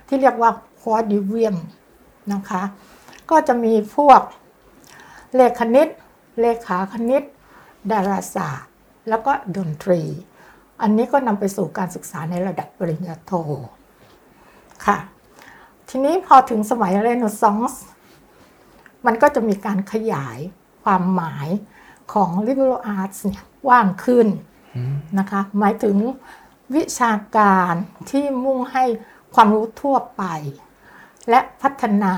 [0.08, 1.56] ที่เรียกว่า quadrivium
[2.34, 2.64] นะคะ
[3.32, 4.22] ก็จะมีพวก
[5.36, 5.88] เลขคณิต
[6.42, 7.24] เลขาคณิต
[7.92, 8.70] ดาราศาสตร์
[9.10, 10.02] แล้วก็ดนตรี
[10.82, 13.32] อันนี้ก็นำไปสู่การศึกษาในระดับปริญญาโท
[14.86, 14.98] ค่ะ
[15.90, 17.84] ทีนี้พอถึงสมัยเรเนซองส์
[19.06, 20.38] มันก็จะมีการขยาย
[20.84, 21.48] ความหมาย
[22.14, 24.28] ของ liberal arts เนี่ยว่างขึ้น
[25.20, 25.98] นะคะ หมายถึง
[26.76, 27.74] วิชาการ
[28.10, 28.84] ที่มุ่งให้
[29.36, 30.24] ความรู้ทั่วไป
[31.30, 32.14] และพัฒนา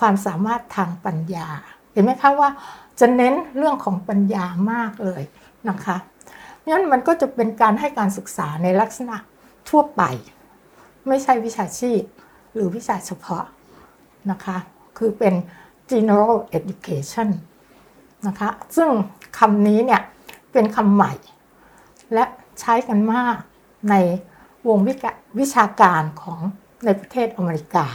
[0.00, 1.48] ความสามารถทางปัญญา
[1.92, 2.50] เห็นไหมคะว่า
[3.00, 5.22] จะเน้นเรื่องของปัญญามากเลย
[5.68, 5.96] นะคะ
[6.68, 9.16] งั้นมันก็จะเป็นการให้การศึกษาในลักษณะ
[9.68, 10.02] ทั่วไป
[11.08, 12.00] ไม่ใช่วิชาชีพ
[12.54, 13.44] หรือวิชาเฉพาะ
[14.30, 14.56] นะคะ
[15.00, 15.34] คือเป็น
[15.90, 17.28] general education
[18.26, 18.90] นะคะ ซึ่ง
[19.38, 20.02] คำนี้เนี่ย
[20.52, 21.12] เป็นคำใหม่
[22.14, 22.24] และ
[22.60, 23.36] ใช้กันมาก
[23.90, 23.94] ใน
[24.68, 26.40] วงวิกะวิชาการของ
[26.84, 27.86] ในประเทศอเมริกา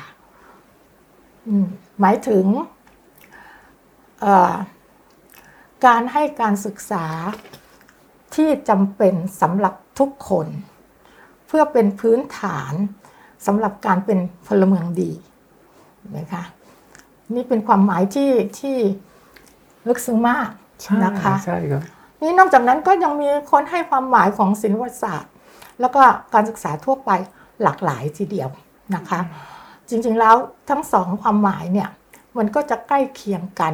[1.99, 2.45] หมายถึง
[5.85, 7.05] การให้การศึกษา
[8.35, 10.47] ที่จำเป็นสำหรับทุกคน
[11.47, 12.73] เพื่อเป็นพื้นฐาน
[13.45, 15.11] สำหรับการเป็นพลเมืองดี
[15.97, 16.43] เห็นะคะ
[17.33, 18.77] นี่เป็นความหมายที่ที่
[19.87, 20.49] ลึกซึ้งมาก
[20.81, 21.83] ใช่นะคะใช่ครับ
[22.21, 25.31] นี่นอกจากนั้นก็ยังมีคนให้ความหมายของศิลปศาสตร์
[25.79, 26.01] แล้วก็
[26.33, 27.11] การศึกษาทั่วไป
[27.63, 28.49] หลากหลายทีเดียว
[28.95, 29.19] นะคะ
[29.89, 30.35] จริงๆแล้ว
[30.69, 31.89] ทั้งสองความหมายเนี่ย
[32.37, 33.73] มันก็จะใกล้เคียงกัน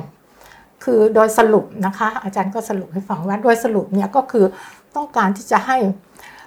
[0.84, 4.46] คือโดยสรุปนะคะ อาจารย์ก็สรุปให้ฟังว่าโดยสรุปเนี่ยก็คือ
[4.96, 5.78] ต้องการที่จะให้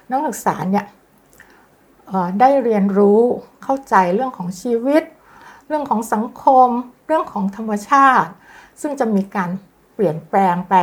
[0.09, 0.85] นักศึกษาเนี่ย
[2.07, 3.19] เอ่อได้เรียนรู้
[3.63, 5.03] เข้าใจเรื่องของชีวิต
[5.67, 6.69] เรื่องของสังคม
[7.07, 8.31] เรื่องของธรรมชาติ
[8.81, 9.49] ซึ่งจะมีการ
[9.93, 10.75] เปลี่ยนแปลงไป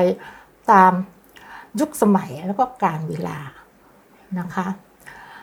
[0.71, 0.93] ตาม
[1.81, 3.39] ยุคสมัยแล้วก็การเวลา
[4.39, 4.67] นะคะ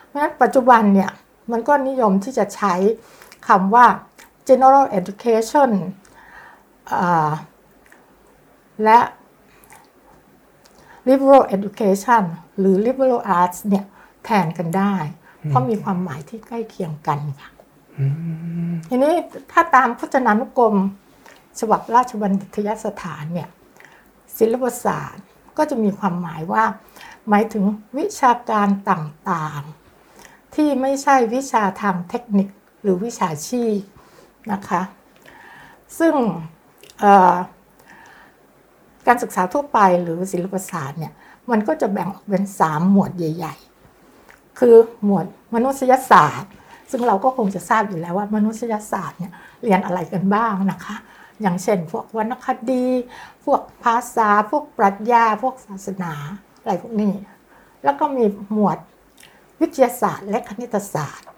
[0.06, 1.10] เพราะฉะนั้นปัจจุบันเนี่ย
[1.52, 2.74] มันก็นิยมที่จะใช้
[3.48, 3.86] คำว่า
[4.48, 5.70] general education
[8.84, 8.98] และ
[11.08, 12.24] liberal education
[12.58, 13.84] หรือ liberal arts เนี่ย
[14.24, 14.94] แทนกันได้
[15.48, 17.50] เพราะมีความหมายที่ใกล้เคียงกันค่ะ
[18.88, 19.14] ทีนี้
[19.52, 20.76] ถ้าตามพจนานุกรม
[21.60, 23.48] ฉบับราชบัณฑิตยสถานเนี่ย
[24.38, 25.24] ศิลปศาสตร์
[25.56, 26.64] ก็จะมีความหมายว่า
[27.28, 27.64] หมายถึง
[27.98, 32.48] วิชาการต่างๆ ที่ไม่ใช่วิชาทางเทคนิค
[32.82, 33.76] หรือวิชาชีพ
[34.52, 34.82] นะคะ
[35.98, 36.14] ซึ่ง
[39.06, 41.12] การศึกษาทั่วไปหรือศิลปศาสตร์เนี่ย
[41.50, 43.54] มันก็จะแบ่งออกเป็น3หมวดใหญ่
[44.06, 46.52] ๆ คือหมวดมนุษยศาสตร์
[46.90, 50.96] ซึ่งเราก็คงจะทราบอยู่แล้วว่ามนุษยศาสตร์เนี่ยเรียนอะไรกันบ้างนะคะ
[51.42, 52.86] อย่างเช่น พวกวรรณคดี
[53.44, 56.12] พวกภาษา พวกปรัชญา พวกศาสนา
[56.60, 57.12] อะไรพวกนี้
[57.84, 58.78] แล้วก็มีหมวด
[59.60, 61.28] วิทยาศาสตร์ และคณิตศาสตร์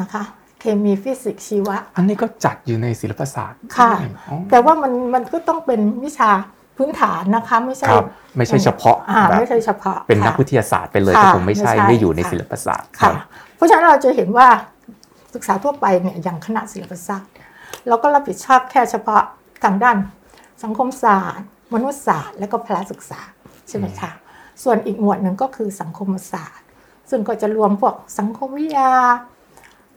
[0.00, 0.22] นะคะ
[0.60, 3.90] เคมีฟิสิกส์ชีวะ อันนี้ก็จัดอยู่ในศิลปศาสตร์ค่ะ
[4.28, 6.30] อ๋อแต่ว่ามันมันก็ต้องเป็นวิชา
[6.76, 13.14] พื้นฐานนะคะไม่ใช่ครับไม่ใช่เฉพาะอ่าแบบไม่ใช่เฉพาะ เป็นนักค่ะวิทยาศาสตร์ไปเลยค่ะก็คงไม่ใช่ไม่ใช่ไม่อยู่ในค่ะศิลปศาสตร์ค่ะรับ
[13.56, 14.48] เพราะฉะนั้นเราจะเห็นว่า
[15.34, 17.32] ศึกษาทั่วไปเนี่ยอย่างคณะศิลปศาสตร์
[17.88, 19.22] เราก็รับผิดชอบแค่เฉพาะ
[19.64, 19.96] ทางด้าน
[20.62, 23.20] สังคมศาสตร์ มนุษยศาสตร์ และก็พละศึกษา
[23.68, 24.10] ใช่ไหมคะ
[24.62, 26.66] ส่วนอีกหมวดหนึ่งก็คือสังคมศาสตร์
[27.10, 28.92] ซึ่งก็จะรวมพวกสังคมวิทยา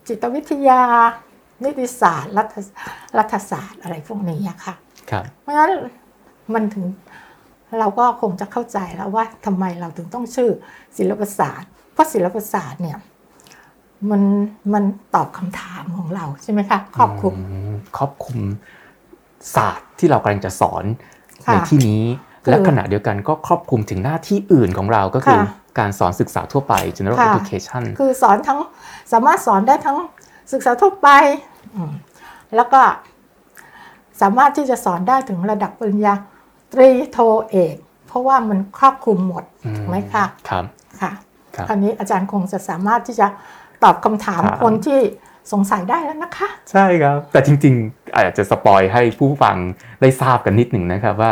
[0.08, 0.82] จิตวิทยา
[1.64, 2.56] นิติศาสตร์ รัฐ
[3.18, 4.76] รัฐศาสตร์อะไรพวกนี้อะค่ะ
[5.12, 5.72] ครับเพราะฉะนั้น
[6.54, 6.86] มันถึง
[7.80, 10.50] เราก็คงจะเข้าใจแล้วว่าทำไมเราถึงต้องชื่อ
[10.98, 12.98] ศิลปศาสตร์ เพราะศิลปศาสตร์เนี่ย
[14.12, 14.22] มัน
[14.74, 14.84] มัน
[15.16, 18.40] ตอบคำถามของเราใช่ไหมคะครอบคลุมอืมครอบคลุม
[19.56, 20.84] ศาสตร์ที่เรากำลังจะสอน
[21.46, 22.04] ค่ะในที่นี้
[22.44, 28.60] คือและขณะเดียวกันก็ครอบคลุมถึงหน้าที่อื่นของเราก็คือค่ะการสอนศึกษาทั่วไป general ค่ะ education คือสอนทั้ง
[29.12, 29.98] สามารถสอนได้ทั้ง
[30.54, 31.10] ศึกษาทั่วไป
[31.76, 31.92] อืม
[32.56, 32.82] แล้วก็
[34.22, 36.14] สามารถที่จะสอนได้ถึงระดับปริญญา
[36.74, 37.18] ตรีโท
[37.50, 37.76] เอก
[38.08, 40.66] เพราะว่ามันครอบคลุมหมดอืมถูกไหมคะครับ
[41.02, 41.12] ค่ะ
[41.56, 43.28] ครับคราวนี้อาจารย์คงจะสามารถที่จะ
[43.84, 45.00] ตอบคำถามครับคนที่
[45.52, 49.58] สงสัยได้แล้วนะคะ ใช่ครับ แต่จริง ๆ อาจจะ spoil ให้ผู้ฟัง
[50.02, 51.32] ได้ทราบกันนิดหนึ่งนะครับว่า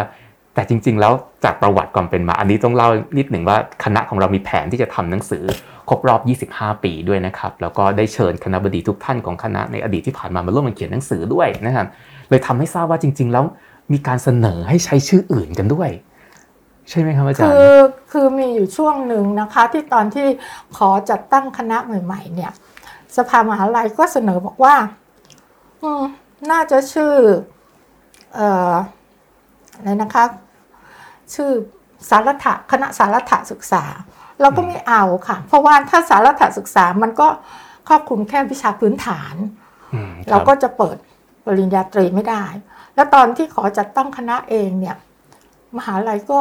[0.56, 5.44] แต่จริง ๆ แล้วจากประวัติความเป็นมา อันนี้ต้องเล่านิดหนึ่งว่าคณะของเรามีแผนที่จะทำหนังสือ
[5.90, 11.88] ครบรอบ 25 ปีด้วยนะครับ แล้วก็ได้เชิญคณะบดีทุกท่านของคณะในอดีตที่ผ่านมามาร่วมกันเขียนหนังสือด้วยนะครับ
[12.30, 13.46] เลยทำให้ทราบว่าจริง ๆ แล้ว
[13.94, 15.90] มีการเสนอให้ใช้ชื่ออื่นกันด้วย
[16.90, 17.80] ใช่ไหมครับอาจารคืย์อ
[18.12, 20.28] คือมีอยู่ช่วงหนึ่งนะคะที่ตอนที่
[20.78, 22.52] ขอจัดตั้งคณะใหม่ ๆ เนี่ย
[23.18, 24.76] สภามหาลัยก็เสนอบอกว่า
[25.84, 26.04] อืม
[26.52, 27.14] น่าจะชื่อ
[28.36, 28.74] เอ่อ
[29.76, 30.24] อะไรนะคะ
[31.34, 31.50] ชื่อ
[32.10, 33.84] สารถะคณะสารถะศึกษา
[34.42, 37.28] เราก็ไม่เอาค่ะ เพราะว่าถ้าสารถะศึกษามันก็
[37.88, 39.36] ครอบคลุมแค่วิชาพื้นฐาน
[39.94, 40.98] อืมคเราบก็จะเปิด
[41.46, 42.46] ปริญญาตรีไม่ได้
[42.96, 44.96] แล้วตอนที่ขอจัดตั้งคณะเองเนี่ย
[45.78, 46.40] มหาลัยก็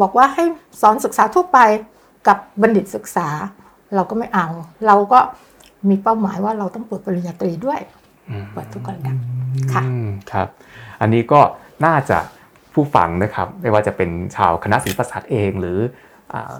[0.00, 0.44] บอกว่าให้
[0.80, 1.58] สอนศึกษาทั่วไป
[2.28, 3.28] กับบัณฑิตศึกษา
[3.94, 4.46] เราก็ไม่เอา
[4.86, 5.20] เราก็
[5.88, 7.80] มีเป้าหมายว่าเราต้องเปิดปริญญาตรีด้วย
[8.30, 9.16] อืมเปิดทุกระดับ
[9.72, 10.48] ค่ะอืมครับ
[11.00, 11.40] อันนี้ก็
[11.86, 12.18] น่าจะ
[12.74, 15.78] ผู้ฟังนะครับ ไม่ว่าจะเป็นชาวคณะศิลปศาสตร์เองหรือ
[16.32, 16.56] อา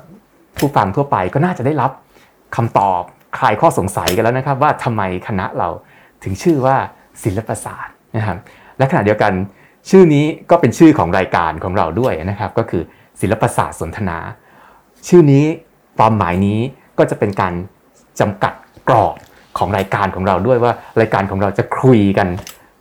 [0.59, 1.91] ผู้ฟังทั่วไปก็น่าจะได้รับ
[2.57, 3.03] คำตอบ
[3.39, 5.69] คลายข้อสงสัยกันแล้วนะครับ ว่าทำไมคณะเรา
[6.25, 6.77] ถึงชื่อว่า
[7.25, 8.39] ศิลปศาสตร์นะครับ
[8.79, 9.33] และขณะเดียวกัน
[9.91, 12.83] ชื่อนี้ก็เป็นชื่อของรายการของเราด้วยนะครับ ก็คือ
[13.23, 14.19] ศิลปศาสตร์สนทนา
[15.09, 15.45] ชื่อนี้
[15.99, 16.61] ความหมายนี้
[16.99, 17.53] ก็จะเป็นการ
[18.21, 18.53] จำกัด
[18.89, 19.17] กรอบ
[19.59, 22.29] ของรายการของเราด้วยว่ารายการของเราจะคุยกัน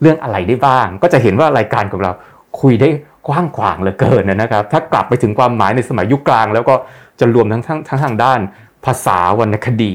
[0.02, 2.12] เรื่องอะไรได้บ้าง ก็จะเห็นว่ารายการของเรา
[2.62, 2.90] คุยได้
[3.28, 6.76] กว้างขวางเหลือเกินนะครับ ถ้ากลับไปถึงความหมายในสมัยยุคกลาง แล้วก็
[7.20, 8.40] จะรวมทั้งทั้งทั้งทางด้าน
[8.86, 9.94] ภาษาวรรณคดี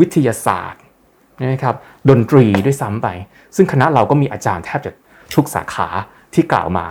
[0.00, 0.80] วิทยาศาสตร์
[1.40, 1.76] นะครับ
[2.08, 3.08] ดนตรีด้วยซ้ำไป
[3.56, 4.92] ซึ่งคณะเราก็มีอาจารย์แทบจะ
[5.34, 5.88] ทุกสาขา
[6.34, 6.86] ที่กล่าวมา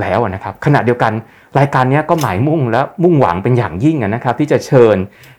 [0.00, 1.12] แล้วนะครับขณะเดียวกัน
[1.58, 4.96] รายการนี้ก็หมายมุ่งและมุ่งหวังเป็นอย่างยิ่งนะครับที่จะเชิญ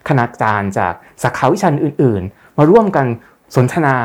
[0.07, 3.05] คณาจารย์จากสาขาวิชาอื่น ๆ มาร่วมกัน
[3.55, 3.95] สนทนา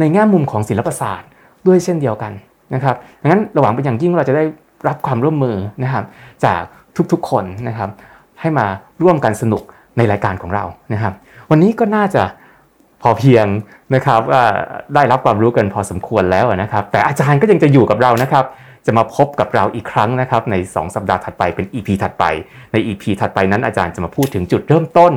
[0.00, 1.28] ในแง่มุมของศิลปศาสตร์
[1.66, 2.32] ด้วยเช่นเดียวกัน
[2.74, 4.44] นะครับดังนั้นระหว่างเป็นอย่างยิ่งเราจะได้
[4.88, 6.04] รับความร่วมมือนะครับ
[6.44, 6.60] จาก
[7.12, 7.90] ทุกๆคนนะครับ
[8.40, 8.66] ให้มา
[9.02, 9.62] ร่วมกันสนุก
[9.96, 11.12] ในรายการของเรานะครับ
[11.50, 12.22] วันนี้ก็น่าจะ
[13.02, 13.46] พอเพียง
[13.94, 14.44] นะครับว่า
[14.94, 18.44] ได้รับความรู้กันพอสมควรแล้วนะครับ แต่อาจารย์ก็ยังจะอยู่กับเรานะครับ
[18.86, 22.24] จะมาพบกับเราอีกครั้งนะครับใน 2 สัปดาห์ถัดไปเป็น EP ถัดไป
[22.72, 25.12] ใน EP ถัดไปนั้นอาจารย์จะมาพูดถึงจุดเริ่มต้น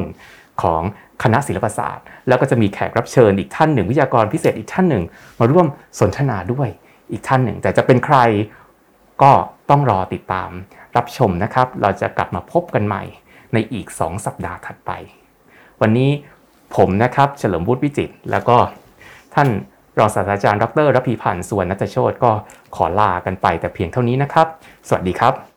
[0.61, 0.81] ของ
[1.23, 5.03] คณะศิลปศาสตร์ แล้วก็จะมีแขกรับเชิญอีกท่านหนึ่งวิทยากรพิเศษอีกท่านหนึ่ง
[5.39, 5.67] มาร่วม
[5.99, 6.69] สนทนาด้วย
[7.11, 8.17] อีกท่านหนึ่ง แต่จะเป็นใคร
[9.21, 9.31] ก็
[9.69, 10.49] ต้องรอติดตาม
[10.97, 13.03] รับชมนะครับ เราจะกลับมาพบกันใหม่
[13.53, 14.91] ในอีก 2 สัปดาห์ถัดไป
[15.81, 16.11] วันนี้
[16.75, 18.57] ผมนะครับเฉลิมวุฒิวิจิตรแล้วก็
[19.35, 19.49] ท่าน
[19.97, 22.31] รองศาสตราจารย์ ดรรพีพันธ์ส่วนนัตโชตก็
[22.75, 24.47] ขอลากันไปแต่เพียงเท่านี้นะครับ
[24.87, 25.52] สวัสดีครับ